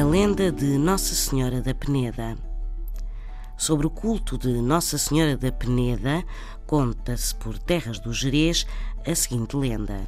lenda 0.00 0.50
de 0.50 0.78
Nossa 0.78 1.14
Senhora 1.14 1.60
da 1.60 1.74
Peneda. 1.74 2.36
Sobre 3.58 3.86
o 3.86 3.90
culto 3.90 4.38
de 4.38 4.48
Nossa 4.48 4.96
Senhora 4.96 5.36
da 5.36 5.52
Peneda, 5.52 6.24
conta-se 6.66 7.34
por 7.34 7.58
terras 7.58 7.98
do 7.98 8.12
Jerez 8.12 8.66
a 9.06 9.14
seguinte 9.14 9.54
lenda. 9.56 10.00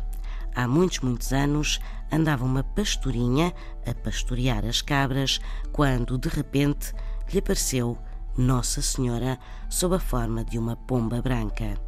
Há 0.54 0.66
muitos, 0.66 1.00
muitos 1.00 1.32
anos 1.32 1.80
andava 2.10 2.44
uma 2.44 2.64
pastorinha 2.64 3.52
a 3.86 3.94
pastorear 3.94 4.64
as 4.64 4.80
cabras 4.80 5.38
quando, 5.72 6.16
de 6.16 6.28
repente, 6.28 6.92
lhe 7.30 7.38
apareceu 7.38 7.98
Nossa 8.36 8.80
Senhora 8.80 9.38
sob 9.68 9.96
a 9.96 10.00
forma 10.00 10.44
de 10.44 10.58
uma 10.58 10.76
pomba 10.76 11.20
branca. 11.20 11.78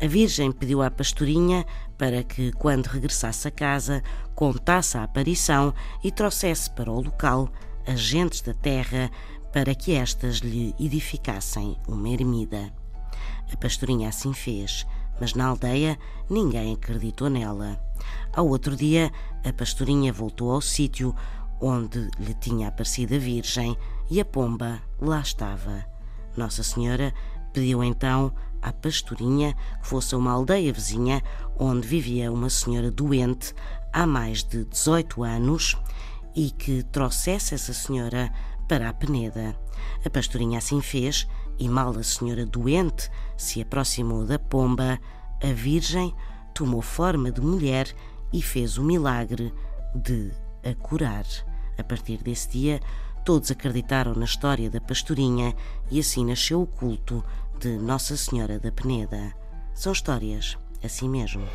A 0.00 0.06
Virgem 0.06 0.50
pediu 0.50 0.82
à 0.82 0.90
pastorinha 0.90 1.64
para 1.96 2.22
que, 2.22 2.52
quando 2.52 2.86
regressasse 2.86 3.46
a 3.48 3.50
casa, 3.50 4.02
contasse 4.34 4.98
a 4.98 5.04
aparição 5.04 5.72
e 6.02 6.10
trouxesse 6.10 6.70
para 6.70 6.90
o 6.90 7.00
local 7.00 7.48
as 7.86 8.00
gentes 8.00 8.40
da 8.42 8.54
terra 8.54 9.10
para 9.52 9.74
que 9.74 9.92
estas 9.92 10.36
lhe 10.36 10.74
edificassem 10.80 11.76
uma 11.86 12.08
ermida. 12.08 12.72
A 13.52 13.56
pastorinha 13.56 14.08
assim 14.08 14.32
fez, 14.32 14.86
mas 15.20 15.34
na 15.34 15.46
aldeia 15.46 15.98
ninguém 16.28 16.72
acreditou 16.72 17.28
nela. 17.28 17.78
Ao 18.32 18.48
outro 18.48 18.74
dia, 18.74 19.12
a 19.44 19.52
pastorinha 19.52 20.12
voltou 20.12 20.50
ao 20.50 20.60
sítio 20.60 21.14
onde 21.60 22.10
lhe 22.18 22.34
tinha 22.34 22.68
aparecido 22.68 23.14
a 23.14 23.18
Virgem 23.18 23.76
e 24.10 24.20
a 24.20 24.24
pomba 24.24 24.82
lá 25.00 25.20
estava. 25.20 25.84
Nossa 26.36 26.62
Senhora 26.62 27.14
pediu 27.52 27.82
então 27.82 28.32
à 28.60 28.72
pastorinha 28.72 29.54
que 29.80 29.88
fosse 29.88 30.14
a 30.14 30.18
uma 30.18 30.32
aldeia 30.32 30.72
vizinha 30.72 31.22
onde 31.58 31.86
vivia 31.86 32.32
uma 32.32 32.48
senhora 32.48 32.90
doente 32.90 33.54
há 33.92 34.06
mais 34.06 34.42
de 34.42 34.64
18 34.64 35.22
anos 35.22 35.76
e 36.34 36.50
que 36.50 36.82
trouxesse 36.84 37.54
essa 37.54 37.72
senhora 37.72 38.32
para 38.68 38.88
a 38.88 38.92
Peneda. 38.92 39.56
A 40.04 40.10
pastorinha 40.10 40.58
assim 40.58 40.80
fez 40.80 41.28
e 41.58 41.68
mal 41.68 41.90
a 41.90 42.02
senhora 42.02 42.46
doente 42.46 43.10
se 43.36 43.60
aproximou 43.60 44.24
da 44.24 44.38
pomba, 44.38 44.98
a 45.42 45.52
Virgem 45.52 46.14
tomou 46.54 46.80
forma 46.80 47.30
de 47.30 47.40
mulher 47.40 47.92
e 48.32 48.40
fez 48.40 48.78
o 48.78 48.82
milagre 48.82 49.52
de 49.94 50.32
a 50.64 50.74
curar. 50.74 51.26
A 51.78 51.84
partir 51.84 52.22
desse 52.22 52.48
dia, 52.50 52.80
todos 53.24 53.50
acreditaram 53.50 54.14
na 54.14 54.24
história 54.24 54.68
da 54.68 54.80
pastorinha 54.80 55.54
e 55.90 56.00
assim 56.00 56.24
nasceu 56.24 56.62
o 56.62 56.66
culto 56.66 57.24
de 57.58 57.76
Nossa 57.78 58.16
Senhora 58.16 58.58
da 58.58 58.72
Peneda. 58.72 59.34
São 59.74 59.92
histórias 59.92 60.56
assim 60.82 61.08
mesmo. 61.08 61.46